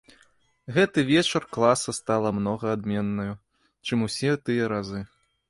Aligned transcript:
Гэты 0.77 1.03
вечар 1.09 1.45
класа 1.57 1.91
стала 1.97 2.31
многа 2.39 2.73
адменнаю, 2.79 3.33
чым 3.85 4.09
усе 4.09 4.31
тыя 4.49 4.73
разы. 4.75 5.05